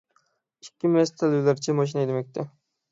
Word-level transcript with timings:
ئىككى 0.65 0.91
مەست 0.95 1.21
تەلۋىلەرچە 1.21 1.79
ماشىنا 1.83 2.05
ھەيدىمەكتە. 2.05 2.53